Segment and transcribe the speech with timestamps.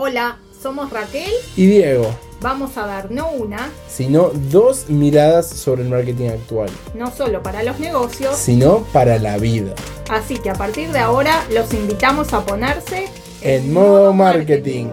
[0.00, 1.28] Hola, somos Raquel.
[1.56, 2.14] Y Diego.
[2.40, 6.70] Vamos a dar no una, sino dos miradas sobre el marketing actual.
[6.94, 9.74] no solo para los negocios, Sino para la vida.
[10.08, 13.06] así que a partir de ahora los invitamos a ponerse
[13.42, 14.86] En modo marketing.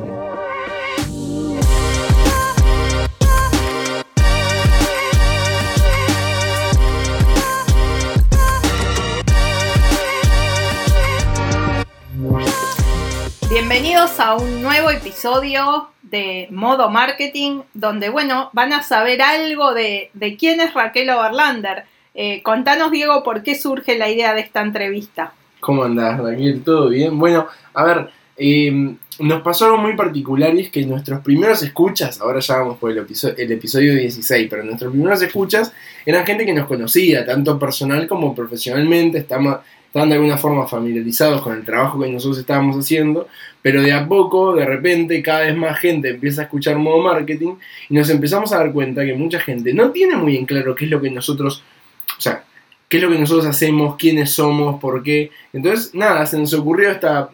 [14.05, 20.37] A un nuevo episodio de Modo Marketing, donde, bueno, van a saber algo de, de
[20.37, 21.85] quién es Raquel Overlander.
[22.13, 25.33] Eh, contanos, Diego, por qué surge la idea de esta entrevista.
[25.59, 26.61] ¿Cómo andás, Raquel?
[26.63, 27.17] ¿Todo bien?
[27.17, 32.21] Bueno, a ver, eh, nos pasó algo muy particular y es que nuestros primeros escuchas,
[32.21, 35.73] ahora ya vamos por el episodio, el episodio 16, pero nuestros primeros escuchas
[36.05, 39.57] eran gente que nos conocía, tanto personal como profesionalmente, estaban,
[39.95, 43.29] estaban de alguna forma familiarizados con el trabajo que nosotros estábamos haciendo,
[43.61, 47.53] pero de a poco, de repente, cada vez más gente empieza a escuchar modo marketing
[47.87, 50.83] y nos empezamos a dar cuenta que mucha gente no tiene muy en claro qué
[50.83, 51.63] es lo que nosotros,
[52.17, 52.43] o sea,
[52.89, 55.31] qué es lo que nosotros hacemos, quiénes somos, por qué.
[55.53, 57.29] Entonces, nada, se nos ocurrió esta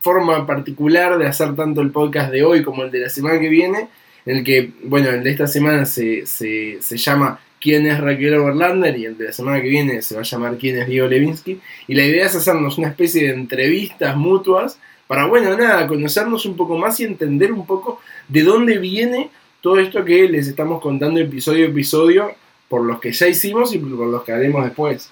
[0.00, 3.50] forma particular de hacer tanto el podcast de hoy como el de la semana que
[3.50, 3.88] viene,
[4.24, 8.34] en el que, bueno, el de esta semana se, se, se llama ¿Quién es Raquel
[8.34, 8.96] Overlander?
[8.96, 11.60] y el de la semana que viene se va a llamar ¿Quién es Diego Levinsky?
[11.86, 16.56] Y la idea es hacernos una especie de entrevistas mutuas para, bueno, nada, conocernos un
[16.56, 21.18] poco más y entender un poco de dónde viene todo esto que les estamos contando
[21.18, 22.34] episodio a episodio,
[22.68, 25.10] por los que ya hicimos y por los que haremos después.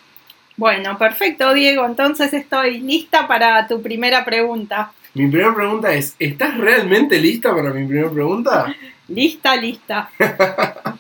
[0.57, 1.85] Bueno, perfecto, Diego.
[1.85, 4.93] Entonces estoy lista para tu primera pregunta.
[5.15, 8.75] Mi primera pregunta es, ¿estás realmente lista para mi primera pregunta?
[9.09, 10.11] Lista, lista.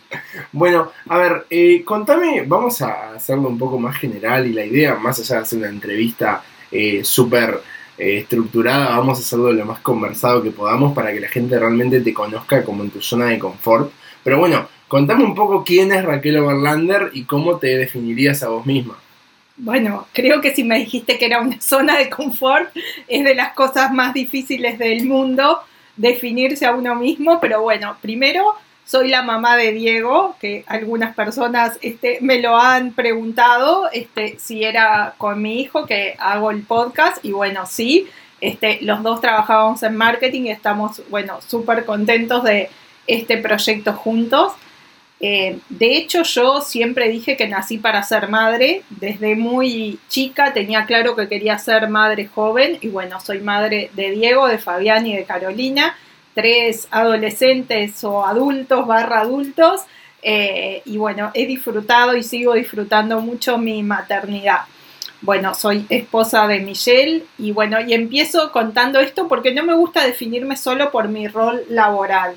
[0.52, 4.94] Bueno, a ver, eh, contame, vamos a hacerlo un poco más general y la idea,
[4.94, 7.60] más allá de hacer una entrevista eh, súper
[7.98, 12.00] eh, estructurada, vamos a hacerlo lo más conversado que podamos para que la gente realmente
[12.00, 13.92] te conozca como en tu zona de confort.
[14.22, 18.64] Pero bueno, contame un poco quién es Raquel Overlander y cómo te definirías a vos
[18.66, 18.96] misma.
[19.58, 22.70] Bueno, creo que si me dijiste que era una zona de confort,
[23.08, 25.60] es de las cosas más difíciles del mundo
[25.96, 28.54] definirse a uno mismo, pero bueno, primero
[28.86, 34.62] soy la mamá de Diego, que algunas personas este, me lo han preguntado este, si
[34.62, 38.06] era con mi hijo que hago el podcast y bueno, sí,
[38.40, 42.70] este, los dos trabajábamos en marketing y estamos, bueno, súper contentos de
[43.08, 44.52] este proyecto juntos.
[45.18, 48.82] Eh, de hecho, yo siempre dije que nací para ser madre.
[48.90, 54.10] Desde muy chica tenía claro que quería ser madre joven y bueno, soy madre de
[54.10, 55.96] Diego, de Fabián y de Carolina,
[56.34, 59.82] tres adolescentes o adultos barra adultos.
[60.22, 64.62] eh, y bueno, he disfrutado y sigo disfrutando mucho mi maternidad.
[65.20, 70.04] Bueno, soy esposa de Michelle y bueno, y empiezo contando esto porque no me gusta
[70.04, 72.36] definirme solo por mi rol laboral.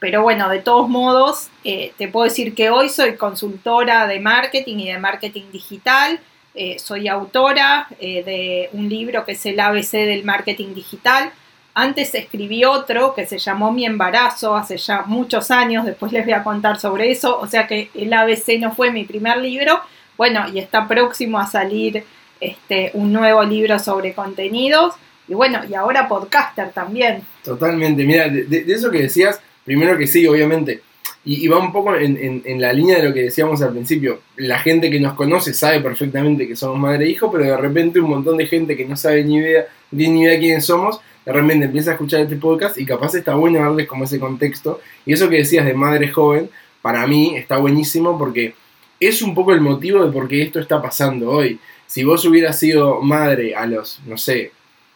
[0.00, 4.78] Pero bueno, de todos modos, eh, te puedo decir que hoy soy consultora de marketing
[4.78, 6.18] y de marketing digital.
[6.54, 11.30] Eh, soy autora eh, de un libro que es el ABC del marketing digital.
[11.74, 16.32] Antes escribí otro que se llamó Mi embarazo hace ya muchos años, después les voy
[16.34, 19.80] a contar sobre eso, o sea que el ABC no fue mi primer libro,
[20.16, 22.04] bueno, y está próximo a salir
[22.40, 24.94] este, un nuevo libro sobre contenidos,
[25.28, 27.22] y bueno, y ahora podcaster también.
[27.44, 29.40] Totalmente, mira, de, eso que decías,
[29.70, 30.80] primero que sí, obviamente,
[31.24, 34.90] y, va un poco en, la línea de lo que decíamos al principio, la gente
[34.90, 38.36] que nos conoce sabe perfectamente que somos madre e hijo, pero de repente un montón
[38.36, 41.92] de gente que no sabe ni idea, ni idea quiénes somos, de repente empieza a
[41.92, 45.64] escuchar este podcast y capaz está bueno darles como ese contexto, y eso que decías
[45.64, 46.50] de madre joven,
[46.82, 48.54] para mí está buenísimo porque
[48.98, 51.60] es un poco el motivo de por qué esto está pasando hoy.
[51.86, 54.50] Si vos hubieras sido madre a los, no sé,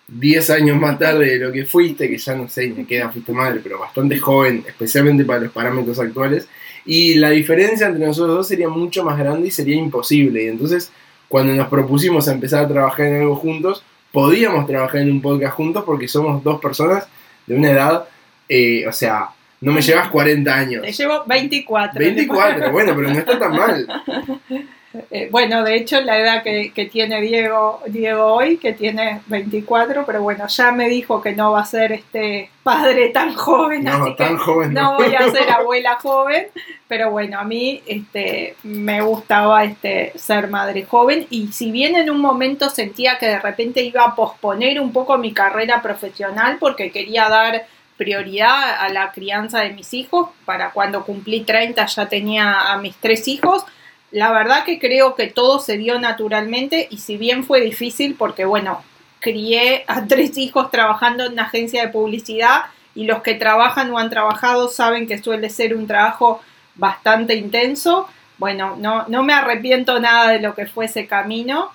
[0.09, 3.32] 10 años más tarde de lo que fuiste, que ya no sé, me queda, fuiste
[3.32, 6.48] madre, pero bastante joven, especialmente para los parámetros actuales,
[6.84, 10.44] y la diferencia entre nosotros dos sería mucho más grande y sería imposible.
[10.44, 10.93] Y entonces,
[11.28, 13.82] cuando nos propusimos a empezar a trabajar en algo juntos,
[14.12, 17.09] podíamos trabajar en un podcast juntos porque somos dos personas
[17.47, 18.09] de una edad,
[18.49, 19.31] eh, o sea,
[19.64, 20.82] no me llevas 40 años.
[20.82, 21.99] Te llevo 24.
[21.99, 23.87] 24, bueno, pero no está tan mal.
[25.11, 30.06] Eh, bueno, de hecho, la edad que, que tiene Diego, Diego hoy, que tiene 24,
[30.06, 33.99] pero bueno, ya me dijo que no va a ser este padre tan joven, así
[34.11, 34.72] No, tan que joven.
[34.72, 36.46] no voy a ser abuela joven,
[36.87, 42.08] pero bueno, a mí este, me gustaba este, ser madre joven y si bien en
[42.08, 46.93] un momento sentía que de repente iba a posponer un poco mi carrera profesional porque
[46.93, 52.73] quería dar prioridad a la crianza de mis hijos, para cuando cumplí 30 ya tenía
[52.73, 53.64] a mis tres hijos,
[54.11, 58.44] la verdad que creo que todo se dio naturalmente y si bien fue difícil porque
[58.44, 58.82] bueno,
[59.19, 63.99] crié a tres hijos trabajando en una agencia de publicidad y los que trabajan o
[63.99, 66.41] han trabajado saben que suele ser un trabajo
[66.76, 68.08] bastante intenso.
[68.38, 71.73] Bueno, no, no me arrepiento nada de lo que fue ese camino.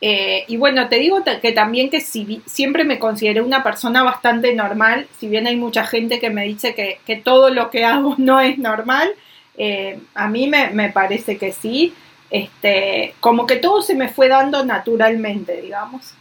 [0.00, 4.54] Eh, y bueno, te digo que también que si, siempre me consideré una persona bastante
[4.54, 8.40] normal, si bien hay mucha gente que me dice que, todo lo que hago no
[8.40, 9.10] es normal,
[9.56, 11.94] eh, a mí me, me, parece que sí.
[12.28, 16.12] Este, como que todo se me fue dando naturalmente, digamos.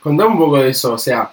[0.00, 1.30] Contá un poco de eso, o sea,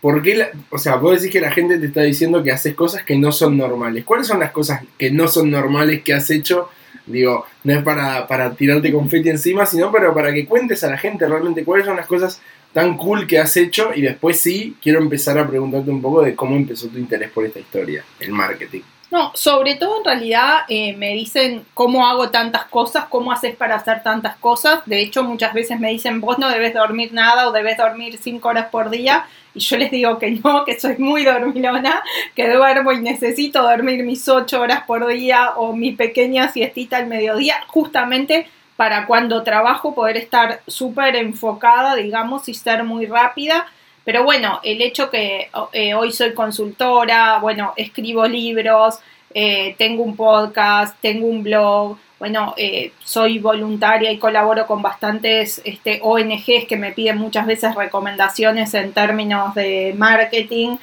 [0.00, 3.02] ¿por qué o sea, vos decís que la gente te está diciendo que haces cosas
[3.02, 4.04] que no son normales.
[4.04, 6.70] ¿Cuáles son las cosas que no son normales que has hecho
[7.06, 10.98] Digo, no es para, para tirarte confeti encima, sino pero para que cuentes a la
[10.98, 12.40] gente realmente cuáles son las cosas
[12.72, 16.34] tan cool que has hecho y después sí quiero empezar a preguntarte un poco de
[16.34, 18.82] cómo empezó tu interés por esta historia, el marketing.
[19.10, 23.76] No, sobre todo en realidad eh, me dicen cómo hago tantas cosas, cómo haces para
[23.76, 24.80] hacer tantas cosas.
[24.84, 28.48] De hecho, muchas veces me dicen, vos no debes dormir nada o debes dormir cinco
[28.48, 29.26] horas por día.
[29.56, 32.02] Y yo les digo que no, que soy muy dormilona,
[32.34, 37.06] que duermo y necesito dormir mis ocho horas por día o mi pequeña siestita al
[37.06, 43.66] mediodía, justamente para cuando trabajo poder estar súper enfocada, digamos, y ser muy rápida.
[44.04, 48.98] Pero bueno, el hecho que eh, hoy soy consultora, bueno, escribo libros,
[49.32, 55.60] eh, tengo un podcast, tengo un blog, bueno, eh, soy voluntaria y colaboro con bastantes
[55.64, 60.76] este, ONGs que me piden muchas veces recomendaciones en términos de marketing.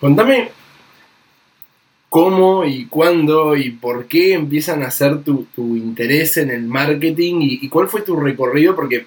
[0.00, 0.50] Contame
[2.10, 7.68] cómo y cuándo y por qué empiezan a hacer tu, interés en el marketing y,
[7.68, 9.06] cuál fue tu recorrido, porque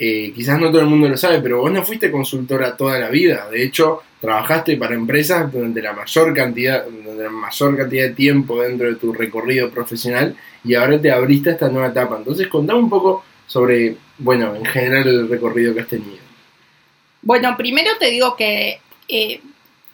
[0.00, 3.08] eh, quizás no todo el mundo lo sabe, pero vos no fuiste consultora toda la
[3.10, 3.48] vida.
[3.50, 8.62] De hecho, trabajaste para empresas durante la mayor cantidad, durante la mayor cantidad de tiempo
[8.62, 12.16] dentro de tu recorrido profesional y ahora te abriste a esta nueva etapa.
[12.16, 16.18] Entonces, contame un poco sobre, bueno, en general el recorrido que has tenido.
[17.22, 18.78] Bueno, primero te digo que
[19.08, 19.40] eh,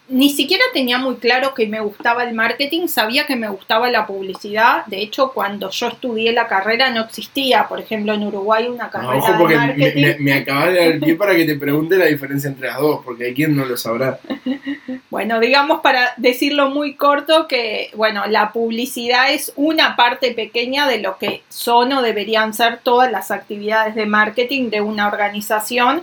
[0.08, 4.06] ni siquiera tenía muy claro que me gustaba el marketing, sabía que me gustaba la
[4.06, 4.84] publicidad.
[4.86, 9.16] De hecho, cuando yo estudié la carrera no existía, por ejemplo, en Uruguay una carrera
[9.16, 10.02] ojo porque de marketing.
[10.02, 13.00] Me, me, acabas de dar pie para que te pregunte la diferencia entre las dos,
[13.02, 14.18] porque hay quien no lo sabrá.
[15.10, 20.98] bueno, digamos para decirlo muy corto que, bueno, la publicidad es una parte pequeña de
[20.98, 26.02] lo que son o deberían ser todas las actividades de marketing de una organización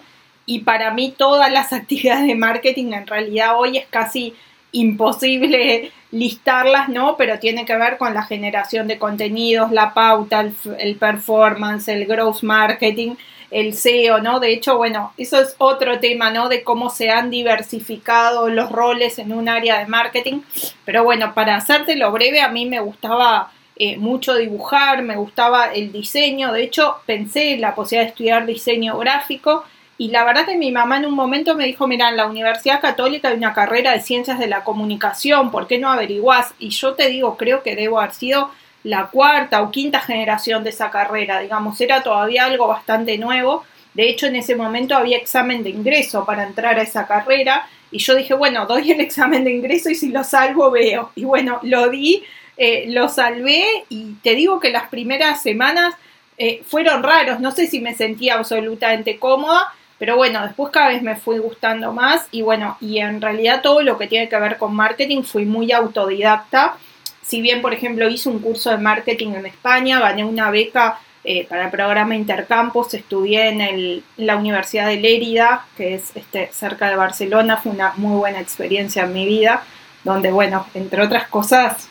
[0.52, 4.34] y para mí todas las actividades de marketing en realidad hoy es casi
[4.74, 7.16] imposible listarlas, ¿no?
[7.16, 10.42] Pero tiene que ver con la generación de contenidos, la pauta,
[10.78, 13.16] el, performance, el growth marketing,
[13.50, 14.42] el SEO, ¿no?
[14.42, 16.50] De hecho, bueno, eso es otro tema, ¿no?
[16.50, 20.42] De cómo se han diversificado los roles en un área de marketing.
[20.84, 25.94] Pero bueno, para hacértelo breve, a mí me gustaba eh, mucho dibujar, me gustaba el
[25.94, 26.52] diseño.
[26.52, 29.66] De hecho, pensé en la posibilidad de estudiar diseño gráfico
[30.02, 32.82] y la verdad que mi mamá en un momento me dijo, mira, en la Universidad
[32.82, 36.56] Católica hay una carrera de ciencias de la comunicación, ¿por qué no averiguás?
[36.58, 38.50] Y yo te digo, creo que debo haber sido
[38.82, 43.64] la cuarta o quinta generación de esa carrera, digamos, era todavía algo bastante nuevo.
[43.94, 48.00] De hecho, en ese momento había examen de ingreso para entrar a esa carrera y
[48.00, 51.12] yo dije, bueno, doy el examen de ingreso y si lo salvo veo.
[51.14, 52.24] Y bueno, lo di,
[52.58, 55.94] eh, lo salvé y te digo que las primeras semanas
[56.40, 61.04] eh, fueron raros, no sé si me sentía absolutamente cómoda, pero bueno, después cada vez
[61.04, 64.58] me fui gustando más y bueno, y en realidad todo lo que tiene que ver
[64.58, 66.74] con marketing fui muy autodidacta.
[67.22, 71.46] Si bien, por ejemplo, hice un curso de marketing en España, gané una beca eh,
[71.48, 76.96] para el programa Intercampus, estudié en la Universidad de Lérida, que es este, cerca de
[76.96, 79.62] Barcelona, fue una muy buena experiencia en mi vida,
[80.04, 81.91] donde, bueno, entre otras cosas,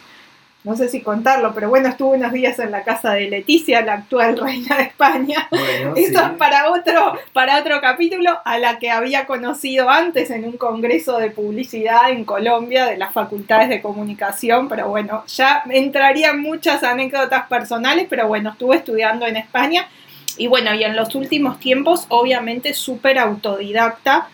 [0.63, 3.95] no sé si contarlo, pero bueno, estuve unos días en la casa de Leticia, la
[3.95, 5.49] actual reina de España.
[5.97, 10.59] Eso es para otro, para otro capítulo, a la que había conocido antes en un
[10.59, 16.83] congreso de publicidad en Colombia de las facultades de comunicación, pero bueno, ya entrarían muchas
[16.83, 19.89] anécdotas personales, pero bueno, estuve estudiando en España
[20.37, 24.29] Y bueno, y en los últimos tiempos, obviamente, súper autodidacta.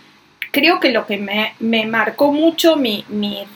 [0.53, 3.47] Creo que lo que me, me marcó mucho mi, mi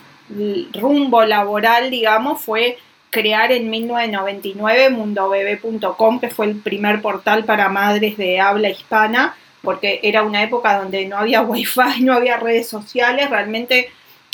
[0.72, 2.78] rumbo laboral, digamos, fue
[3.10, 10.00] crear en 1999 mundobebé.com, que fue el primer portal para madres de habla hispana, porque
[10.02, 13.90] era una época donde no había wifi, no había redes sociales, realmente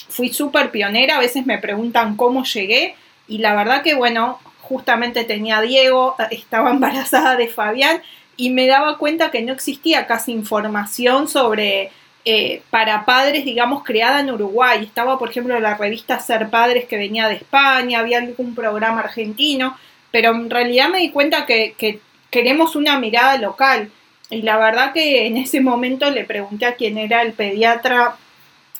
[0.08, 2.94] fui súper pionera, a veces me preguntan cómo llegué
[3.26, 8.02] y la verdad que bueno, justamente tenía a Diego, estaba embarazada de Fabián
[8.36, 11.90] y me daba cuenta que no existía casi información sobre
[12.28, 14.82] eh, para padres, digamos, creada en Uruguay.
[14.82, 19.78] Estaba, por ejemplo, la revista Ser Padres que venía de España, había algún programa argentino,
[20.10, 23.92] pero en realidad me di cuenta que, que queremos una mirada local.
[24.28, 28.16] Y la verdad que en ese momento le pregunté a quién era el pediatra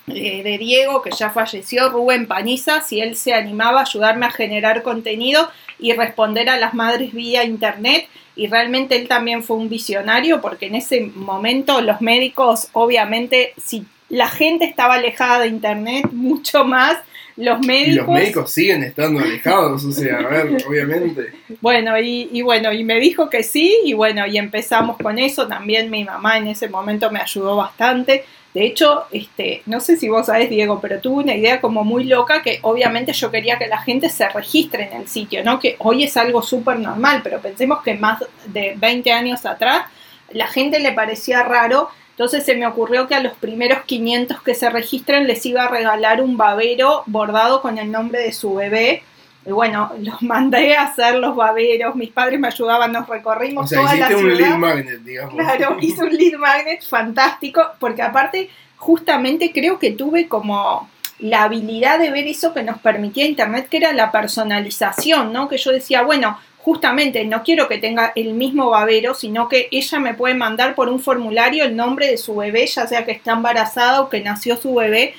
[0.09, 4.31] eh, de Diego, que ya falleció, Rubén Paniza, si él se animaba a ayudarme a
[4.31, 8.07] generar contenido y responder a las madres vía internet.
[8.37, 13.85] Y realmente él también fue un visionario porque en ese momento los médicos, obviamente, si
[14.09, 16.99] la gente estaba alejada de internet, mucho más
[17.37, 17.93] los médicos.
[17.93, 21.33] Y los médicos siguen estando alejados, o sea, a ver, obviamente.
[21.61, 25.47] Bueno, y, y, bueno, y me dijo que sí, y bueno, y empezamos con eso.
[25.47, 28.25] También mi mamá en ese momento me ayudó bastante.
[28.57, 32.05] De hecho, este, no sé si vos sabés, Diego, pero tuve una idea como muy
[32.05, 35.61] loca que obviamente yo quería que la gente se registre en el sitio, ¿no?
[35.61, 39.83] Que hoy es algo súper normal, pero pensemos que más de 20 años atrás
[40.31, 41.91] la gente le parecía raro.
[42.13, 45.69] Entonces se me ocurrió que a los primeros 500 que se registren les iba a
[45.69, 49.03] regalar un babero bordado con el nombre de su bebé.
[49.47, 53.69] Y bueno, los mandé a hacer los baberos, mis padres me ayudaban, nos recorrimos o
[53.69, 54.23] sea, toda la ciudad.
[54.23, 55.35] un lead magnet, digamos.
[55.35, 60.89] Claro, hice un lead magnet fantástico, porque aparte, justamente creo que tuve como
[61.19, 65.49] la habilidad de ver eso que nos permitía Internet, que era la personalización, ¿no?
[65.49, 70.01] Que yo decía, bueno, justamente no quiero que tenga el mismo babero, sino que ella
[70.01, 73.33] me puede mandar por un formulario el nombre de su bebé, ya sea que está
[73.33, 75.15] embarazada o que nació su bebé,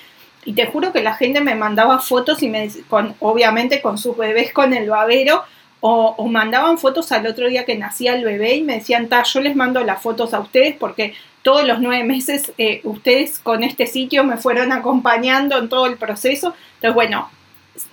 [0.48, 4.16] y te juro que la gente me mandaba fotos y me con obviamente con sus
[4.16, 5.44] bebés con el babero
[5.82, 9.42] o, mandaban fotos al otro día que nacía el bebé y me decían, ta, yo
[9.42, 13.88] les mando las fotos a ustedes porque todos los nueve meses eh, ustedes con este
[13.88, 16.56] sitio me fueron acompañando en todo el proceso.
[16.76, 17.30] Entonces, bueno,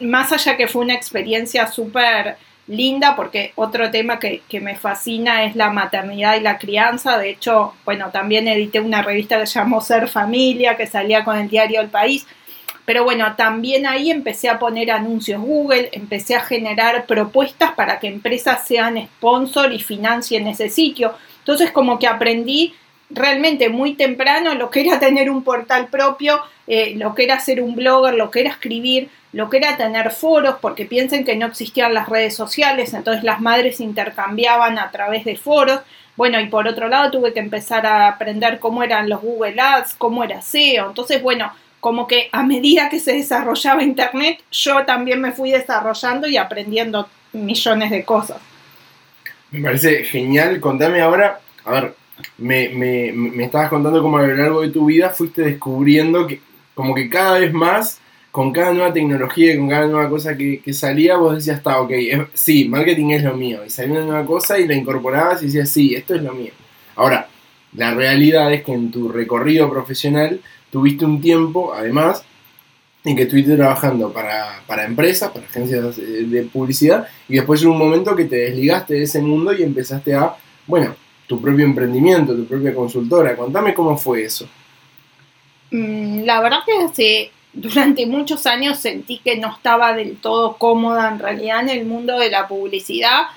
[0.01, 5.57] más allá que fue una experiencia súper linda, porque otro tema que, me fascina es
[5.57, 7.19] la maternidad y la crianza.
[7.19, 11.37] De hecho, bueno, también edité una revista que se llamó Ser Familia, que salía con
[11.37, 12.27] el diario El País.
[12.85, 18.09] Pero bueno, también ahí empecé a poner anuncios Google, empecé a generar propuestas para que
[18.09, 21.15] empresas sean sponsor y financien ese sitio.
[21.39, 22.75] Entonces como que aprendí
[23.11, 27.63] realmente muy temprano lo que era tener un portal propio, eh, lo que era ser
[27.63, 31.47] un blogger, lo que era escribir, lo que era tener foros, porque piensen que no
[31.47, 35.81] existían las redes sociales, entonces las madres intercambiaban a través de foros.
[36.17, 39.95] Bueno, y por otro lado tuve que empezar a aprender cómo eran los Google Ads,
[39.95, 40.89] cómo era SEO.
[40.89, 41.53] Entonces, bueno,
[41.85, 47.07] como que a medida que se desarrollaba Internet, yo también me fui desarrollando y aprendiendo
[47.35, 48.39] millones de cosas.
[49.51, 50.61] Me parece genial.
[50.61, 51.95] Contame ahora, a ver,
[52.39, 56.41] me, me, estabas contando cómo a lo largo de tu vida fuiste descubriendo que
[56.75, 58.01] como que cada vez más,
[58.31, 61.83] con cada nueva tecnología y con cada nueva cosa que, que salía, vos decías, está,
[61.83, 61.93] ok,
[62.33, 63.61] sí, marketing es lo mío.
[63.63, 66.53] Y salía una nueva cosa y la incorporabas y decías, sí, esto es lo mío.
[66.97, 67.29] Ahora,
[67.75, 70.41] la realidad es que en tu recorrido profesional
[70.75, 72.25] tuviste un tiempo, además,
[73.05, 77.79] en que estuviste trabajando para, para empresas, para agencias de publicidad, y después en un
[77.79, 80.35] momento que te desligaste de ese mundo y empezaste a,
[80.67, 80.97] bueno,
[81.29, 83.37] tu propio emprendimiento, tu propia consultora.
[83.37, 84.49] Contame cómo fue eso.
[85.71, 91.21] Mm, la verdad que durante muchos años sentí que no estaba del todo cómoda en
[91.21, 93.29] realidad en el mundo de la publicidad.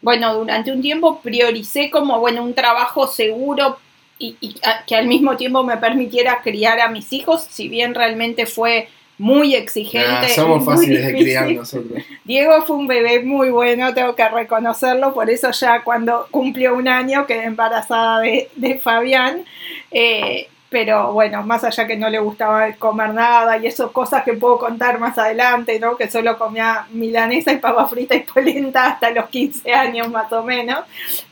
[0.00, 3.76] Bueno, durante un tiempo prioricé como, bueno, un trabajo seguro
[4.18, 4.56] y,
[4.86, 9.54] que al mismo tiempo me permitiera criar a mis hijos, si bien realmente fue muy
[9.54, 10.08] exigente.
[10.08, 12.02] Ah, somos fáciles de criar nosotros.
[12.24, 16.88] Diego fue un bebé muy bueno, tengo que reconocerlo, por eso ya cuando cumplió un
[16.88, 19.44] año quedé embarazada de, de Fabián.
[19.90, 24.34] Eh, pero bueno, más allá que no le gustaba comer nada y eso, cosas que
[24.34, 25.96] puedo contar más adelante, ¿no?
[25.96, 30.42] Que solo comía milanesa y papa frita y polenta hasta los 15 años más o
[30.42, 30.80] menos.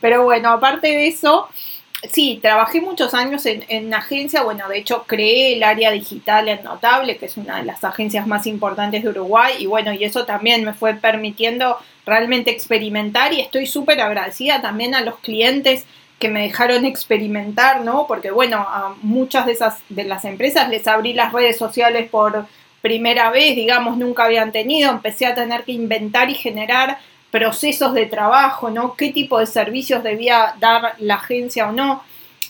[0.01, 1.47] Pero bueno, aparte de eso,
[2.11, 6.63] Sí, trabajé muchos años en, en agencia, bueno, de hecho creé el área digital en
[6.63, 10.25] Notable, que es una de las agencias más importantes de Uruguay, y bueno, y eso
[10.25, 15.85] también me fue permitiendo realmente experimentar y estoy súper agradecida también a los clientes
[16.19, 18.07] que me dejaron experimentar, ¿no?
[18.07, 22.45] Porque bueno, a muchas de esas de las empresas les abrí las redes sociales por
[22.81, 26.99] primera vez, digamos, nunca habían tenido, empecé a tener que inventar y generar
[27.31, 28.95] procesos de trabajo, ¿no?
[28.95, 32.03] ¿Qué tipo de servicios debía dar la agencia o no?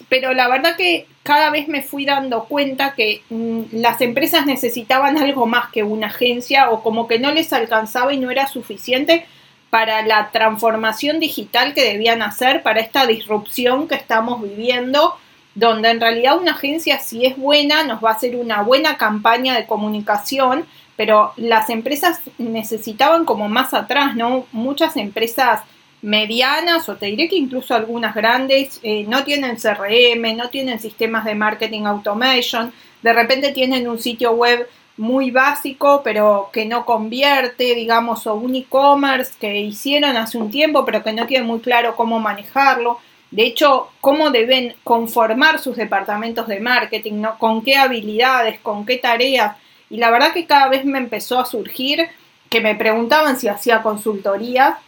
[0.10, 5.18] Pero la verdad que cada vez me fui dando cuenta que mm, las empresas necesitaban
[5.18, 9.26] algo más que una agencia o como que no les alcanzaba y no era suficiente
[9.70, 15.18] para la transformación digital que debían hacer, para esta disrupción que estamos viviendo,
[15.58, 19.56] donde en realidad una agencia si es buena nos va a hacer una buena campaña
[19.56, 24.46] de comunicación, pero las empresas necesitaban como más atrás, ¿no?
[24.52, 25.62] Muchas empresas
[26.04, 31.26] medianas o te diré que incluso algunas grandes eh, no tienen CRM, no tienen sistemas
[31.26, 32.72] de marketing automation,
[33.02, 38.54] de repente tienen un sitio web muy básico pero que no convierte, digamos, o un
[38.54, 43.00] e-commerce que hicieron hace un tiempo pero que no tiene muy claro cómo manejarlo.
[43.32, 47.38] De hecho, cómo deben conformar sus departamentos de marketing, ¿no?
[47.38, 49.58] Con qué habilidades, con qué tareas.
[49.90, 52.08] Y la verdad que cada vez me empezó a surgir
[52.50, 54.80] que me preguntaban si hacía consultoría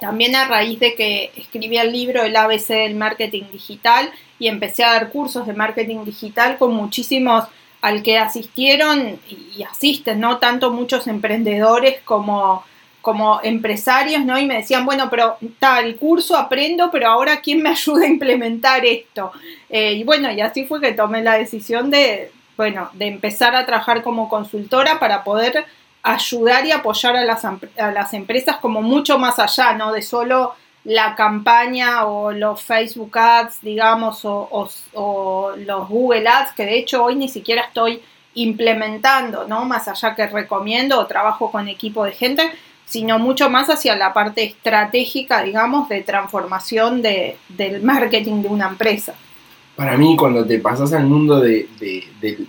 [0.00, 4.84] también a raíz de que escribí el libro El ABC del marketing digital y empecé
[4.84, 7.44] a dar cursos de marketing digital con muchísimos
[7.80, 10.38] al que asistieron y asisten, ¿no?
[10.38, 12.64] Tanto muchos emprendedores como,
[13.04, 14.38] como empresarios, ¿no?
[14.38, 18.86] Y me decían, bueno, pero tal curso aprendo, pero ahora ¿quién me ayuda a implementar
[18.86, 19.30] esto?
[19.68, 23.66] Eh, y bueno, y así fue que tomé la decisión de, bueno, de empezar a
[23.66, 25.66] trabajar como consultora para poder
[26.02, 29.92] ayudar y apoyar a las, a las empresas como mucho más allá, ¿no?
[29.92, 36.78] De solo la campaña o los Facebook Ads, digamos, o, los Google Ads, que de
[36.78, 39.66] hecho hoy ni siquiera estoy implementando, ¿no?
[39.66, 42.50] Más allá que recomiendo o trabajo con equipo de gente,
[42.94, 48.68] sino mucho más hacia la parte estratégica, digamos, de transformación de, del marketing de una
[48.68, 49.14] empresa
[49.74, 51.68] para mí cuando te pasas al mundo de,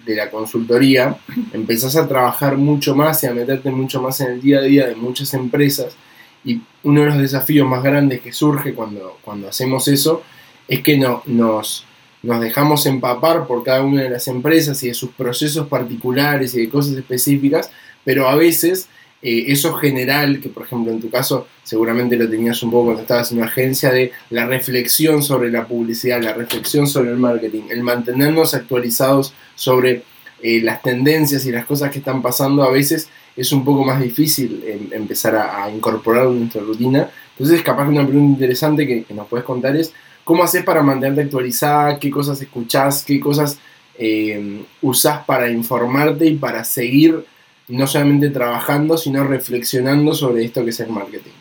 [0.06, 1.18] la consultoría,
[1.52, 4.88] empezás a trabajar mucho más y a meterte mucho más en el día a día
[4.88, 5.96] de muchas empresas.
[6.44, 10.22] Y uno de los desafíos más grandes que surge cuando, cuando hacemos eso
[10.68, 11.88] es que no, nos,
[12.22, 16.62] nos dejamos empapar por cada una de las empresas y de sus procesos particulares y
[16.62, 17.72] de cosas específicas,
[18.04, 18.88] pero a veces
[19.22, 23.02] eh, eso general, que por ejemplo en tu caso seguramente lo tenías un poco cuando
[23.02, 27.64] estabas en una agencia, de la reflexión sobre la publicidad, la reflexión sobre el marketing,
[27.70, 30.04] el mantenernos actualizados sobre
[30.42, 34.02] eh, las tendencias y las cosas que están pasando, a veces es un poco más
[34.02, 37.10] difícil em, empezar a, incorporar en nuestra rutina.
[37.32, 42.00] Entonces, capaz una pregunta interesante que, nos puedes contar es, ¿cómo haces para mantenerte actualizada?
[42.00, 43.04] ¿Qué cosas escuchás?
[43.04, 43.58] ¿Qué cosas
[43.98, 47.26] eh, usás para informarte y para seguir
[47.68, 51.32] no solamente trabajando, sino reflexionando sobre esto que es el marketing?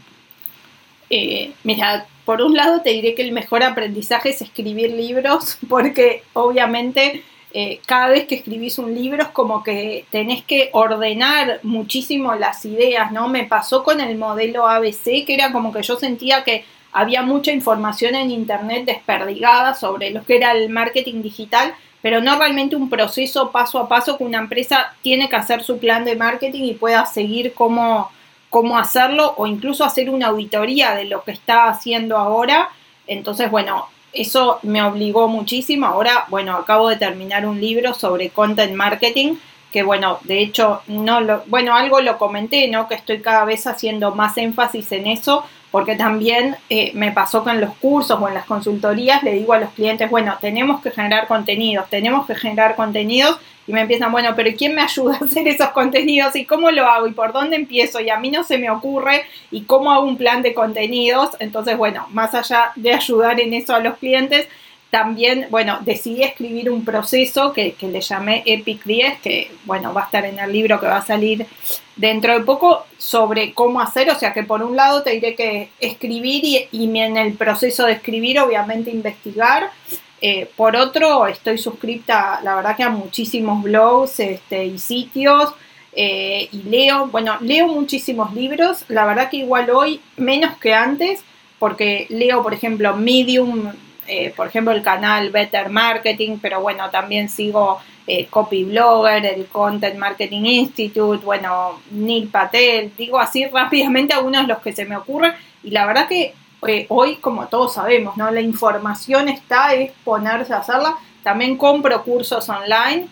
[1.11, 6.23] Eh, mira, por un lado te diré que el mejor aprendizaje es escribir libros, porque
[6.33, 12.35] obviamente eh, cada vez que escribís un libro es como que tenés que ordenar muchísimo
[12.35, 13.29] las ideas, ¿no?
[13.29, 17.53] Me pasó con el modelo ABC, que era como que yo sentía que había mucha
[17.53, 22.91] información en Internet desperdigada sobre lo que era el marketing digital, pero no realmente un
[22.91, 26.75] proceso paso a paso que una empresa tiene que hacer su plan de marketing y
[26.75, 28.11] pueda seguir cómo,
[28.51, 32.69] cómo hacerlo o incluso hacer una auditoría de lo que está haciendo ahora.
[33.07, 35.87] Entonces, bueno, eso me obligó muchísimo.
[35.87, 39.37] Ahora, bueno, acabo de terminar un libro sobre content marketing
[39.73, 42.87] que bueno, de hecho, no lo, bueno, algo lo comenté, ¿no?
[42.87, 45.43] Que estoy cada vez haciendo más énfasis en eso,
[45.75, 49.59] porque también eh, me pasó con los cursos o en las consultorías, le digo a
[49.59, 54.35] los clientes, bueno, tenemos que generar contenidos, tenemos que generar contenidos, y me empiezan, bueno,
[54.37, 56.37] pero ¿quién me ayuda a hacer esos contenidos?
[56.37, 57.09] ¿Y cómo lo hago?
[57.09, 57.99] ¿Y por dónde empiezo?
[57.99, 61.31] Y a mí no se me ocurre, ¿y cómo hago un plan de contenidos?
[61.41, 64.47] Entonces, bueno, más allá de ayudar en eso a los clientes,
[64.95, 70.05] también, bueno, decidí escribir un proceso que, le llamé Epic 10, que, bueno, va a
[70.05, 71.49] estar en el libro que va a salir
[71.97, 74.09] dentro de poco, sobre cómo hacer.
[74.11, 77.95] O sea que por un lado te diré que escribir y, en el proceso de
[77.95, 79.73] escribir, obviamente, investigar.
[80.21, 85.53] Eh, por otro, estoy suscripta, la verdad que a muchísimos blogs este, y sitios.
[85.93, 91.25] Eh, y leo, bueno, leo muchísimos libros, la verdad que igual hoy menos que antes,
[91.59, 93.73] porque leo, por ejemplo, Medium,
[94.07, 99.47] eh, por ejemplo, el canal Better Marketing, pero bueno, también sigo eh, Copy Blogger, el
[99.47, 104.97] Content Marketing Institute, bueno, Neil Patel, digo así rápidamente algunos de los que se me
[104.97, 106.35] ocurren y la verdad que
[106.67, 108.31] eh, hoy, como todos sabemos, ¿no?
[108.31, 110.97] La información está, es ponerse a hacerla.
[111.23, 113.07] También compro cursos online.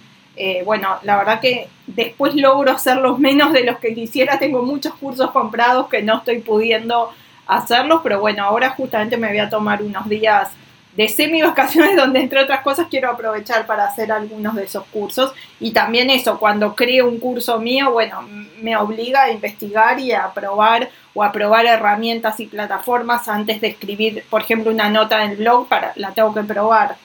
[0.65, 4.39] bueno, la verdad que después logro hacerlos menos de los que quisiera.
[4.39, 7.11] Tengo muchos cursos comprados que no estoy pudiendo
[7.47, 10.51] hacerlos, pero bueno, ahora justamente me voy a tomar unos días
[10.97, 15.33] de semi vacaciones donde entre otras cosas quiero aprovechar para hacer algunos de esos cursos
[15.61, 18.29] y también eso, cuando creo un curso mío, bueno,
[18.61, 23.69] me obliga a investigar y a probar o a probar herramientas y plataformas antes de
[23.69, 26.97] escribir, por ejemplo, una nota en el blog, para, la tengo que probar.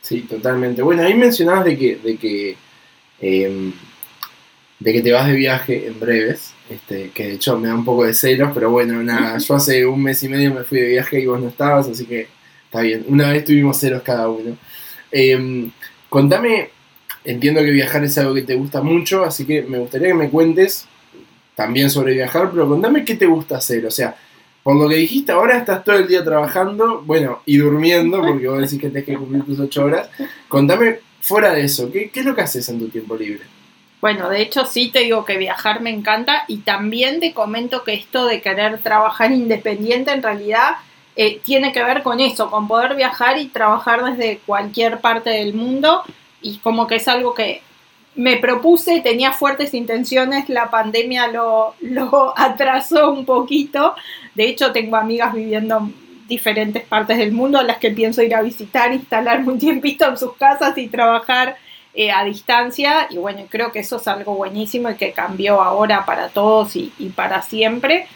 [0.00, 0.82] Sí, totalmente.
[0.82, 2.56] Bueno, ahí mencionabas de que, de que,
[3.20, 3.72] em,
[4.78, 7.84] de que te vas de viaje en breves, este, que de hecho me da un
[7.84, 10.88] poco de celos, pero bueno, nada, yo hace un mes y medio me fui de
[10.88, 12.28] viaje y vos no estabas, así que
[12.74, 13.04] está bien.
[13.06, 14.56] Una vez tuvimos celos cada uno.
[15.12, 15.70] Em,
[16.08, 16.70] contame,
[17.24, 20.28] entiendo que viajar es algo que te gusta mucho, así que me gustaría que me
[20.28, 20.86] cuentes
[21.54, 23.86] también sobre viajar, pero contame qué te gusta hacer.
[23.86, 24.16] O sea,
[24.64, 28.60] por lo que dijiste, ahora estás todo el día trabajando, bueno, y durmiendo, porque vos
[28.60, 30.08] decís que tenés que cumplir tus ocho horas.
[30.48, 33.44] Contame fuera de eso, ¿qué, qué es lo que haces en tu tiempo libre?
[34.00, 37.94] Bueno, de hecho sí te digo que viajar me encanta y también te comento que
[37.94, 40.74] esto de querer trabajar independiente en realidad
[41.16, 45.54] eh, tiene que ver con eso, con poder viajar y trabajar desde cualquier parte del
[45.54, 46.02] mundo.
[46.42, 47.62] Y como que es algo que
[48.16, 53.94] me propuse, tenía fuertes intenciones, la pandemia lo, lo atrasó un poquito,
[54.34, 58.34] de hecho tengo amigas viviendo en diferentes partes del mundo a las que pienso ir
[58.34, 61.56] a visitar, instalarme un tiempito en sus casas y trabajar
[61.92, 63.06] eh, a distancia.
[63.10, 66.92] Y bueno, creo que eso es algo buenísimo y que cambió ahora para todos y,
[66.98, 68.06] y para siempre.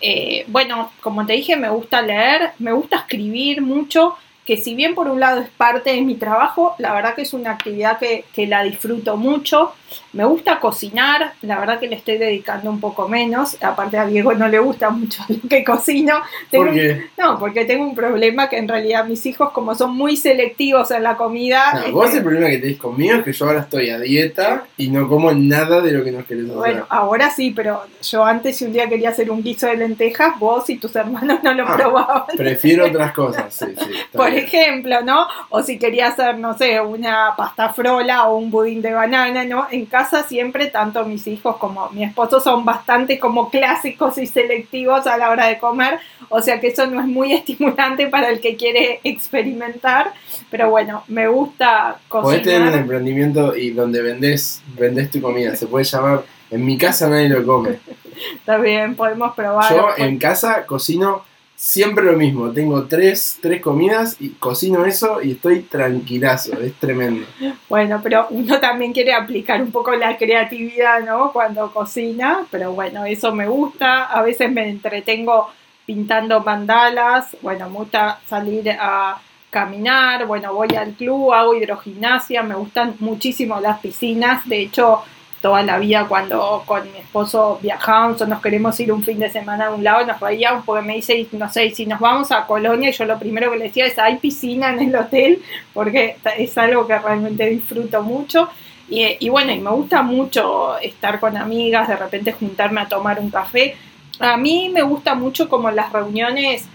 [0.00, 4.94] Eh, bueno, como te dije, me gusta leer, me gusta escribir mucho, que si bien
[4.94, 8.24] por un lado es parte de mi trabajo, la verdad que es una actividad que,
[8.34, 9.72] que, la disfruto mucho.
[10.14, 13.56] Me gusta cocinar, la verdad que le estoy dedicando un poco menos.
[13.60, 16.22] Aparte a Diego no le gusta mucho lo que cocino.
[16.50, 17.06] Tengo, ¿Por qué?
[17.18, 21.02] No, porque tengo un problema que en realidad mis hijos, como son muy selectivos en
[21.02, 21.82] la comida...
[21.86, 24.64] No, vos este, el problema que tenés conmigo es que yo ahora estoy a dieta
[24.76, 26.56] y no como nada de lo que nos querés hacer.
[26.56, 30.38] Bueno, ahora sí, pero yo antes si un día quería hacer un guiso de lentejas,
[30.38, 32.36] vos y tus hermanos no lo ah, probaban.
[32.36, 33.90] Prefiero otras cosas, sí, sí.
[34.12, 34.44] Por bien.
[34.44, 35.26] ejemplo, ¿no?
[35.48, 39.66] O si quería hacer, no sé, una pasta frola o un budín de banana, ¿no?
[39.70, 45.06] En casa siempre, tanto mis hijos como mi esposo son bastante como clásicos y selectivos
[45.06, 48.40] a la hora de comer, o sea que eso no es muy estimulante para el
[48.40, 50.12] que quiere experimentar,
[50.50, 52.42] pero bueno, me gusta cocinar.
[52.42, 56.78] Podés tener un emprendimiento y donde vendés, vendés tu comida, se puede llamar, en mi
[56.78, 57.78] casa nadie lo come.
[58.34, 59.74] Está bien, podemos probar.
[59.74, 61.24] Yo en casa cocino
[61.64, 62.50] siempre lo mismo.
[62.50, 66.60] Tengo tres, tres comidas y cocino eso y estoy tranquilazo.
[66.60, 67.26] Es tremendo.
[67.70, 71.32] Bueno, pero uno también quiere aplicar un poco la creatividad, ¿no?
[71.32, 72.46] Cuando cocina.
[72.50, 74.04] Pero bueno, eso me gusta.
[74.04, 75.48] A veces me entretengo
[75.86, 77.34] pintando mandalas.
[77.40, 80.26] Bueno, me gusta salir a caminar.
[80.26, 82.42] Bueno, voy al club, hago hidrogimnasia.
[82.42, 84.46] Me gustan muchísimo las piscinas.
[84.46, 85.02] De hecho,
[85.44, 89.28] toda la vida cuando con mi esposo viajamos o nos queremos ir un fin de
[89.28, 92.46] semana a un lado, nos reíamos porque me dice, no sé, si nos vamos a
[92.46, 95.42] Colonia, yo lo primero que le decía es, hay piscina en el hotel,
[95.74, 98.48] porque es algo que realmente disfruto mucho.
[98.88, 103.20] Y, y bueno, y me gusta mucho estar con amigas, de repente juntarme a tomar
[103.20, 103.76] un café.
[104.20, 106.66] A mí me gusta mucho como las reuniones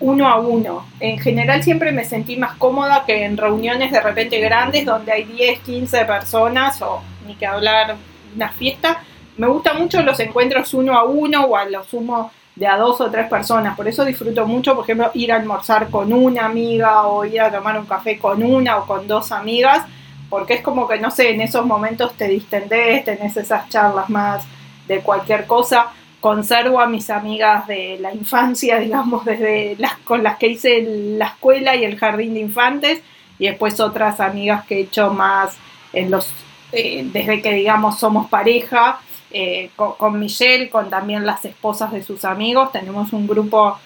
[0.00, 0.84] uno a uno.
[0.98, 5.22] En general siempre me sentí más cómoda que en reuniones de repente grandes donde hay
[5.22, 7.94] 10, 15 personas o ni que hablar
[8.36, 9.02] una fiesta,
[9.38, 13.00] me gustan mucho los encuentros uno a uno o a lo sumo de a dos
[13.00, 13.76] o tres personas.
[13.76, 17.52] Por eso disfruto mucho, por ejemplo, ir a almorzar con una amiga o ir a
[17.52, 19.84] tomar un café con una o con dos amigas,
[20.30, 24.44] porque es como que, no sé, en esos momentos te distendés, tenés esas charlas más
[24.88, 25.88] de cualquier cosa.
[26.20, 30.82] Conservo a mis amigas de la infancia, digamos, desde las con las que hice
[31.18, 33.02] la escuela y el jardín de infantes,
[33.38, 35.58] y después otras amigas que he hecho más
[35.92, 36.32] en los
[36.76, 42.24] eh, desde que digamos somos pareja, eh, con, Michelle, con también las esposas de sus
[42.26, 43.78] amigos, tenemos un grupo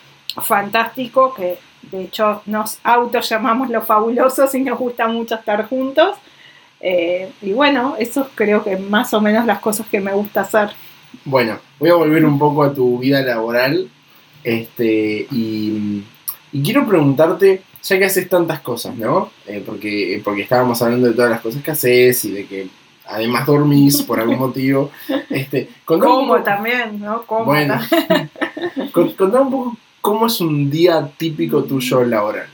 [0.43, 6.17] fantástico que de hecho nos auto llamamos los fabulosos y nos gusta mucho estar juntos.
[6.81, 10.71] Eh, y bueno, eso creo que más o menos las cosas que me gusta hacer.
[11.25, 13.89] Bueno, voy a volver un poco a tu vida laboral.
[14.43, 16.03] Este, y,
[16.53, 19.31] y quiero preguntarte, ya que haces tantas cosas, ¿no?
[19.47, 22.69] Eh, porque, porque estábamos hablando de todas las cosas que haces y de que
[23.07, 24.91] además dormís por algún motivo.
[25.29, 27.23] Este, ¿Cómo también, ¿no?
[27.23, 27.81] ¿Cómo bueno,
[28.93, 32.47] contame un poco cómo es un día típico tuyo laboral.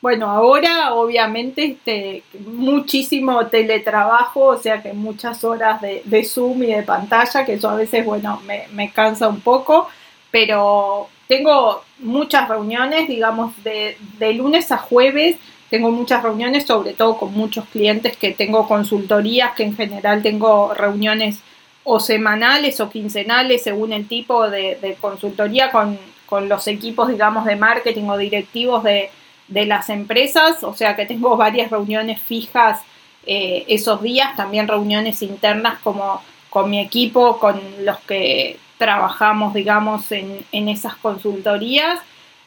[0.00, 6.66] Bueno, ahora obviamente este, muchísimo teletrabajo, o sea que muchas horas de, de Zoom y
[6.66, 9.88] de pantalla, que eso a veces, bueno, me, me cansa un poco,
[10.30, 13.96] pero tengo muchas reuniones, digamos, de,
[14.34, 15.36] lunes a jueves.
[15.70, 20.72] Tengo muchas reuniones, sobre todo con muchos clientes que tengo consultorías, que en general tengo
[20.72, 21.40] reuniones
[21.84, 27.44] o semanales o quincenales según el tipo de, de consultoría con, con, los equipos, digamos,
[27.44, 29.10] de marketing o directivos de,
[29.48, 32.80] de las empresas, o sea que tengo varias reuniones fijas
[33.26, 40.10] eh, esos días, también reuniones internas como con mi equipo, con los que trabajamos, digamos,
[40.12, 42.00] en, en esas consultorías.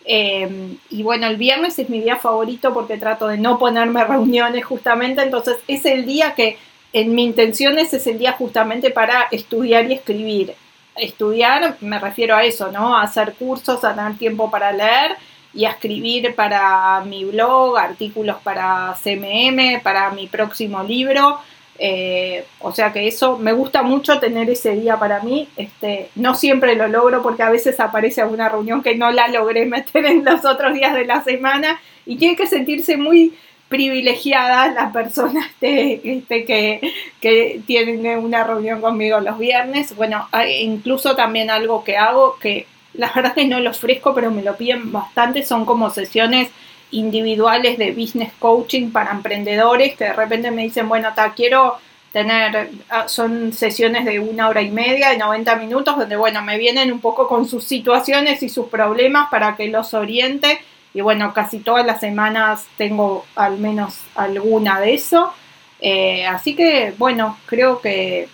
[0.05, 4.65] Eh, y bueno, el viernes es mi día favorito porque trato de no ponerme reuniones
[4.65, 6.57] justamente, entonces es el día que
[6.93, 10.55] en mi intención es el día justamente para estudiar y escribir.
[10.95, 12.97] Estudiar, me refiero a eso, ¿no?
[12.97, 15.15] A hacer cursos, a tener tiempo para leer
[15.53, 21.39] y a escribir para mi blog, artículos para CMM, para mi próximo libro.
[21.83, 25.49] Eh, o sea que eso me gusta mucho tener ese día para mí.
[25.57, 29.65] Este, no siempre lo logro porque a veces aparece alguna reunión que no la logré
[29.65, 33.33] meter en los otros días de la semana y tiene que sentirse muy
[33.67, 36.81] privilegiada la persona este, este, que,
[37.19, 39.95] que tiene una reunión conmigo los viernes.
[39.95, 40.27] Bueno,
[40.59, 44.55] incluso también algo que hago que la verdad que no lo ofrezco, pero me lo
[44.55, 46.49] piden bastante, son como sesiones
[46.91, 51.77] individuales de business coaching para emprendedores que de repente me dicen, bueno, ta, quiero
[52.11, 56.57] tener, ah, son sesiones de una hora y media, de 90 minutos, donde, bueno, me
[56.57, 60.59] vienen un poco con sus situaciones y sus problemas para que los oriente.
[60.93, 65.33] Y bueno, casi todas las semanas tengo al menos alguna de eso.
[65.79, 68.27] Eh, así que, bueno, creo que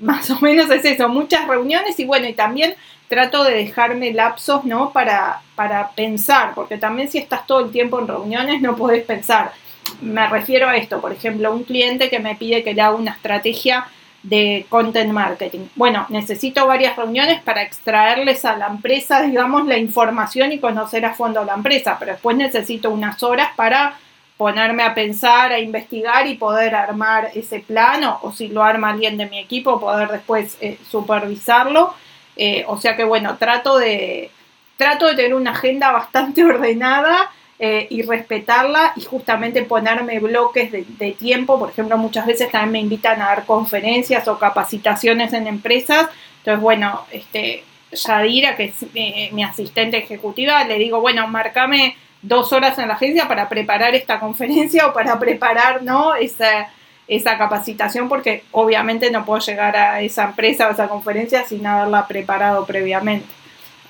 [0.00, 2.74] más o menos es eso, muchas reuniones y bueno, y también
[3.12, 4.90] trato de dejarme lapsos, ¿no?
[4.90, 9.52] Para, para pensar, porque también si estás todo el tiempo en reuniones no podés pensar.
[10.00, 13.10] Me refiero a esto, por ejemplo, un cliente que me pide que le haga una
[13.10, 13.86] estrategia
[14.22, 15.66] de content marketing.
[15.74, 21.12] Bueno, necesito varias reuniones para extraerles a la empresa, digamos, la información y conocer a
[21.12, 23.98] fondo la empresa, pero después necesito unas horas para
[24.38, 29.18] ponerme a pensar, a investigar y poder armar ese plano, o si lo arma alguien
[29.18, 31.92] de mi equipo, poder después eh, supervisarlo.
[32.36, 34.30] Eh, o sea que bueno, trato de,
[34.76, 41.12] trato de tener una agenda bastante ordenada eh, y respetarla y justamente ponerme bloques de,
[41.12, 41.58] tiempo.
[41.58, 46.08] Por ejemplo, muchas veces también me invitan a dar conferencias o capacitaciones en empresas.
[46.38, 52.78] Entonces, bueno, este, Yadira, que es mi asistente ejecutiva, le digo, bueno, marcame dos horas
[52.78, 56.14] en la agencia para preparar esta conferencia o para preparar, ¿no?
[56.14, 56.70] Esa,
[57.16, 61.66] esa capacitación porque obviamente no puedo llegar a esa empresa o a esa conferencia sin
[61.66, 63.26] haberla preparado previamente.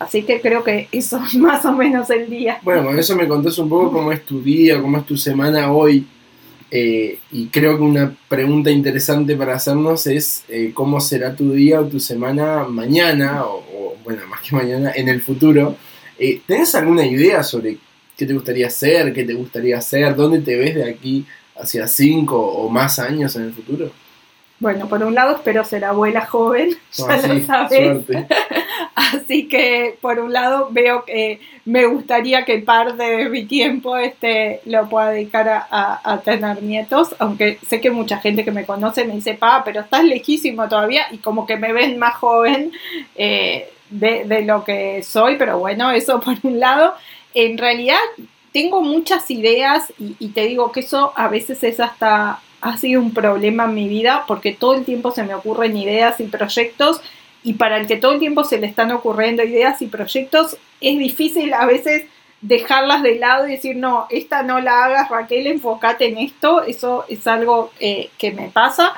[0.01, 2.59] Así que creo que eso es más o menos el día.
[2.63, 5.73] Bueno, con eso me contás un poco cómo es tu día, cómo es tu semana
[5.73, 6.05] hoy.
[6.75, 11.81] Eh, y creo que una pregunta interesante para hacernos es eh, cómo será tu día
[11.81, 15.77] o tu semana mañana, o, bueno, más que mañana, en el futuro.
[16.19, 17.77] Eh, ¿Tenés alguna idea sobre
[18.17, 22.39] qué te gustaría hacer, qué te gustaría hacer, dónde te ves de aquí hacia cinco
[22.39, 23.91] o más años en el futuro?
[24.63, 28.05] Bueno, por un lado espero ser abuela joven, ah, ya lo sabes.
[28.95, 34.61] Así que por un lado veo que me gustaría que parte de mi tiempo este,
[34.67, 39.15] lo pueda dedicar a, tener nietos, aunque sé que mucha gente que me conoce me
[39.15, 42.71] dice, pa, pero estás lejísimo todavía y como que me ven más joven
[43.17, 46.95] eh, de, de lo que soy, pero bueno, eso por un lado.
[47.35, 47.99] En realidad
[48.53, 53.13] tengo muchas ideas y, te digo que eso a veces es hasta, ha sido un
[53.13, 57.01] problema en mi vida porque todo el tiempo se me ocurren ideas y proyectos
[57.43, 60.99] y para el que todo el tiempo se le están ocurriendo ideas y proyectos es
[60.99, 62.05] difícil a veces
[62.43, 67.05] dejarlas de lado y decir, no, esta no la hagas Raquel, enfócate en esto, eso
[67.09, 68.95] es algo eh, que me pasa,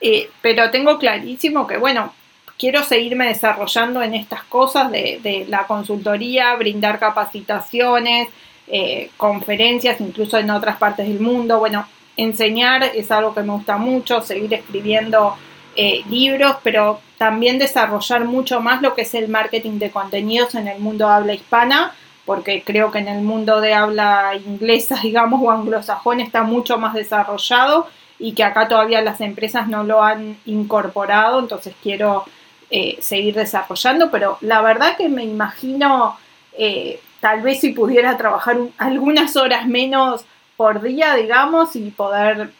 [0.00, 2.12] eh, pero tengo clarísimo que, bueno,
[2.58, 8.28] quiero seguirme desarrollando en estas cosas de, de la consultoría, brindar capacitaciones,
[8.68, 11.58] eh, conferencias, incluso en otras partes del mundo.
[11.58, 15.36] Bueno, enseñar es algo que me gusta mucho, seguir escribiendo
[15.76, 20.68] eh, libros, pero también desarrollar mucho más lo que es el marketing de contenidos en
[20.68, 25.40] el mundo de habla hispana, porque creo que en el mundo de habla inglesa, digamos,
[25.42, 27.86] o anglosajón está mucho más desarrollado
[28.18, 32.24] y que acá todavía las empresas no lo han incorporado, entonces quiero
[32.70, 36.16] eh, seguir desarrollando, pero la verdad que me imagino
[37.26, 40.24] tal vez si pudiera trabajar algunas horas menos
[40.56, 42.50] por día, digamos, y poder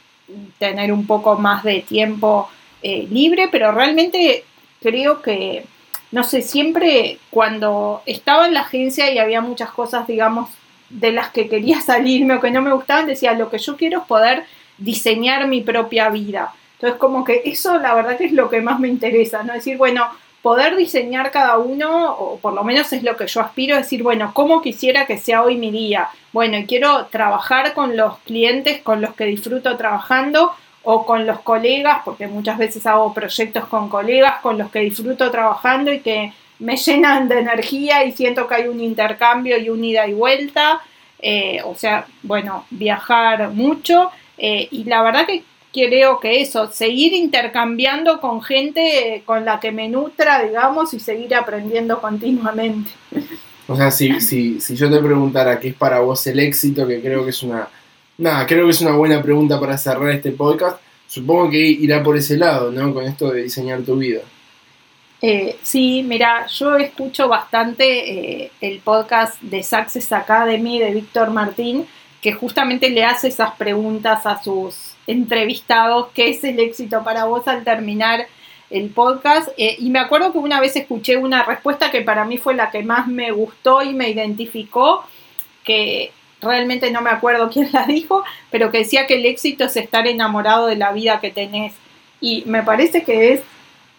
[0.59, 2.51] tener un poco más de tiempo
[2.83, 4.43] eh, libre, pero realmente
[4.83, 5.67] creo que,
[6.11, 10.51] no sé, siempre cuando estaba en la agencia y había muchas cosas, digamos,
[10.91, 14.01] de las que quería salirme o que no me gustaban, decía, lo que yo quiero
[14.01, 14.47] es poder
[14.79, 16.53] diseñar mi propia vida.
[16.73, 19.53] Entonces, como que eso la verdad que es lo que más me interesa, ¿no?
[19.53, 20.09] Decir, bueno,
[20.47, 24.31] poder diseñar cada uno, o por lo menos es lo que yo aspiro, decir, bueno,
[24.33, 26.09] ¿cómo quisiera que sea hoy mi día?
[26.33, 30.53] Bueno, quiero trabajar con los clientes con los que disfruto trabajando
[30.85, 35.33] o con los colegas, porque muchas veces hago proyectos con colegas con los que disfruto
[35.33, 39.83] trabajando y que me llenan de energía y siento que hay un intercambio y un
[39.83, 40.81] ida y vuelta.
[41.19, 45.43] eh, o sea, bueno, viajar mucho eh, y la verdad que
[45.85, 51.35] creo que eso, seguir intercambiando con gente con la que me nutra, digamos, y seguir
[51.35, 52.91] aprendiendo continuamente.
[53.69, 57.01] O sea, si, si, si yo te preguntara qué es para vos el éxito, que
[57.01, 57.69] creo que es una...
[58.19, 60.81] Nada, creo que es una buena pregunta para cerrar este podcast.
[61.07, 62.95] Supongo que irá por ese lado, ¿no?
[62.95, 64.23] Con esto de diseñar tu vida.
[65.21, 71.87] Eh, sí, mira, yo escucho bastante eh, el podcast de Success Academy de Víctor Martín,
[72.21, 77.47] que justamente le hace esas preguntas a sus entrevistados, ¿qué es el éxito para vos
[77.49, 78.27] al terminar
[78.71, 79.49] el podcast?
[79.57, 82.71] Eh, y me acuerdo que una vez escuché una respuesta que para mí fue la
[82.71, 85.05] que más me gustó y me identificó,
[85.65, 89.77] que realmente no me acuerdo quién la dijo, pero que decía que el éxito es
[89.77, 91.75] estar enamorado de la vida que tenés.
[92.21, 93.43] Y me parece que es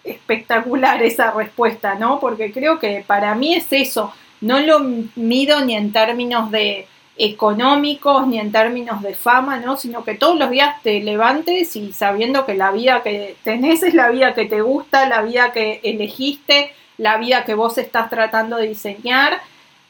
[0.03, 2.19] espectacular esa respuesta, ¿no?
[2.19, 4.79] Porque creo que para mí es eso, no lo
[5.15, 6.87] mido ni en términos de
[7.17, 9.77] económicos ni en términos de fama, ¿no?
[9.77, 13.93] Sino que todos los días te levantes y sabiendo que la vida que tenés es
[13.93, 18.57] la vida que te gusta, la vida que elegiste, la vida que vos estás tratando
[18.57, 19.39] de diseñar.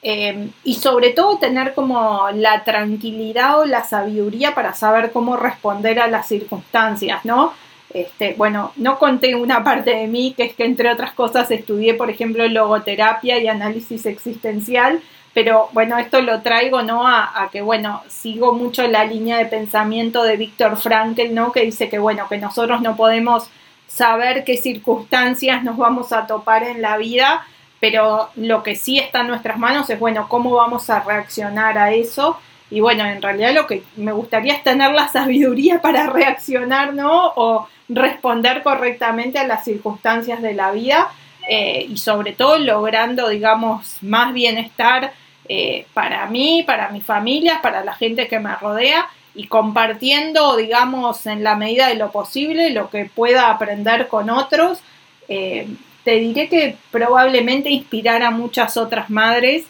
[0.03, 5.99] Eh, y sobre todo tener como la tranquilidad o la sabiduría para saber cómo responder
[5.99, 7.51] a las circunstancias, ¿no?
[7.89, 11.93] Este, bueno, no conté una parte de mí, que es que entre otras cosas estudié,
[11.93, 15.01] por ejemplo, logoterapia y análisis existencial,
[15.37, 17.07] pero bueno, esto lo traigo, ¿no?
[17.07, 21.51] A, que, bueno, sigo mucho la línea de pensamiento de Víctor Frankl, ¿no?
[21.51, 23.47] Que dice que, bueno, que nosotros no podemos
[23.85, 27.45] saber qué circunstancias nos vamos a topar en la vida,
[27.79, 31.93] pero lo que sí está en nuestras manos es, bueno, cómo vamos a reaccionar a
[31.93, 32.39] eso.
[32.71, 37.27] Y bueno, en realidad lo que me gustaría es tener la sabiduría para reaccionar, ¿no?
[37.35, 41.09] O responder correctamente a las circunstancias de la vida
[41.47, 45.13] eh, y sobre todo logrando, digamos, más bienestar
[45.49, 51.25] eh, para mí, para mi familia, para la gente que me rodea y compartiendo, digamos,
[51.25, 54.79] en la medida de lo posible lo que pueda aprender con otros.
[55.27, 55.67] Eh,
[56.03, 59.65] te diré que probablemente inspirar a muchas otras madres.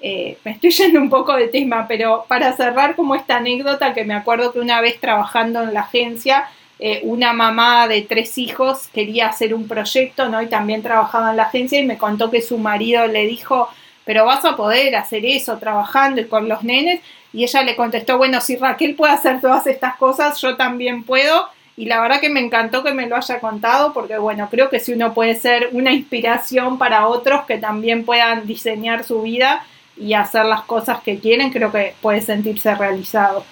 [0.00, 4.14] me estoy yendo un poco de tema, pero para cerrar como esta anécdota que me
[4.14, 6.48] acuerdo que una vez trabajando en la agencia,
[6.82, 10.40] eh, una mamá de tres hijos quería hacer un proyecto, ¿no?
[10.40, 13.68] Y también trabajaba en la agencia y me contó que su marido le dijo,
[14.10, 17.00] pero vas a poder hacer eso trabajando y con los nenes.
[17.32, 21.46] Y ella le contestó, bueno, si Raquel puede hacer todas estas cosas, yo también puedo.
[21.76, 24.80] Y la verdad que me encantó que me lo haya contado porque, bueno, creo que
[24.80, 29.64] si uno puede ser una inspiración para otros que también puedan diseñar su vida
[29.96, 33.44] y hacer las cosas que quieren, creo que puede sentirse realizado.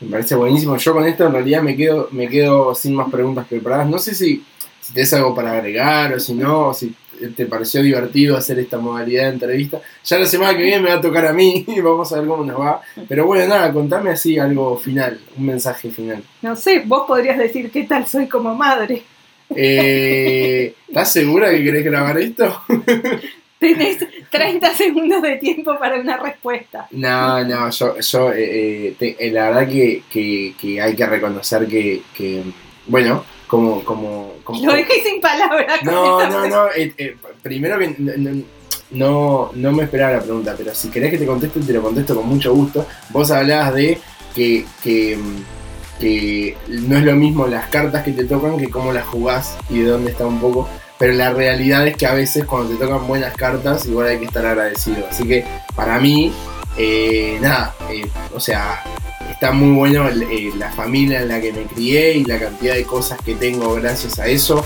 [0.00, 0.78] Me parece buenísimo.
[0.78, 3.86] Yo con esto en realidad me quedo, sin más preguntas preparadas.
[3.86, 4.42] No sé si,
[4.92, 6.92] tienes algo para agregar o si no, si
[7.28, 9.80] te pareció divertido hacer esta modalidad de entrevista.
[10.04, 12.28] Ya la semana que viene me va a tocar a mí y vamos a ver
[12.28, 12.80] cómo nos va.
[13.08, 16.22] Pero bueno, nada, contame así algo final, un mensaje final.
[16.42, 19.02] No sé, vos podrías decir qué tal soy como madre.
[19.54, 22.62] Eh, ¿Estás segura que querés grabar esto?
[23.60, 23.98] Tenés
[24.30, 26.88] 30 segundos de tiempo para una respuesta.
[26.92, 32.42] No, no, yo, yo eh, eh, eh, la verdad que, hay que reconocer que,
[32.86, 33.82] bueno, como...
[33.84, 34.32] como,
[34.62, 35.82] Lo dejé sin palabras.
[35.82, 36.66] No, no, no,
[37.42, 37.96] primero que
[38.92, 42.14] no, no, me esperaba la pregunta, pero si querés que te conteste, te lo contesto
[42.14, 42.86] con mucho gusto.
[43.10, 43.98] Vos hablabas de
[44.34, 45.18] que, que,
[45.98, 49.80] que no es lo mismo las cartas que te tocan que cómo las jugás y
[49.80, 50.68] de dónde está un poco
[51.00, 54.26] pero la realidad es que a veces cuando te tocan buenas cartas, igual hay que
[54.26, 55.06] estar agradecido.
[55.08, 56.30] Así que para mí,
[56.82, 58.82] eh, nada, eh, o sea,
[59.30, 62.84] está muy bueno eh, la familia en la que me crié y la cantidad de
[62.84, 64.64] cosas que tengo gracias a eso,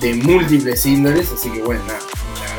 [0.00, 1.98] de múltiples índoles, así que bueno, nada,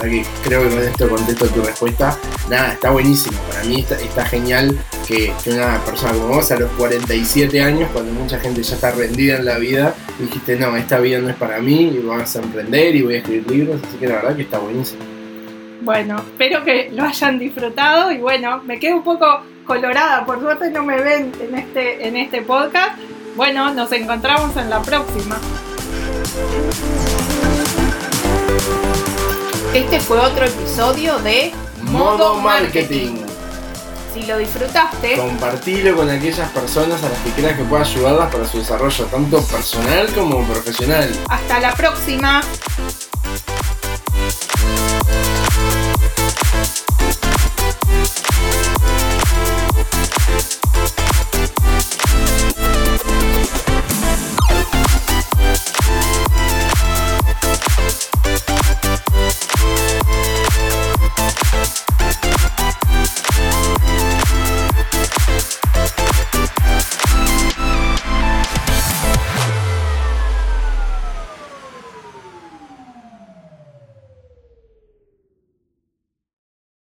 [0.03, 2.19] que creo que con esto contesto tu respuesta.
[2.51, 3.35] Nada, está buenísimo.
[3.49, 4.77] Para mí está, genial
[5.07, 9.37] que, una persona como vos a los 47 años, cuando mucha gente ya está rendida
[9.37, 12.95] en la vida, dijiste, no, esta vida no es para mí, y vas a emprender
[12.95, 15.01] y voy a escribir libros, así que la verdad que está buenísimo.
[15.83, 20.71] Bueno, espero que lo hayan disfrutado y bueno, me quedo un poco colorada, por suerte
[20.71, 22.97] no me ven en este, en este podcast.
[23.35, 25.37] Bueno, nos encontramos en la próxima.
[29.73, 33.17] Este fue otro episodio de Modo Marketing.
[34.13, 38.47] Si lo disfrutaste, compartilo con aquellas personas a las que creas que pueda ayudarlas para
[38.47, 41.11] su desarrollo tanto personal como profesional.
[41.27, 42.41] Hasta la próxima.